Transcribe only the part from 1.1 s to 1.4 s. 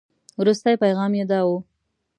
یې